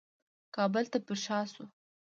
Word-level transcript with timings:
کابل 0.55 0.85
ته 0.91 0.97
پرشا 1.05 1.39
شو. 1.53 1.63